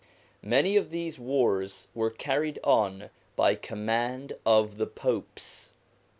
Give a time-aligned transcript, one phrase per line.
[0.41, 5.73] Many of these wars were carried on by command of the Popes.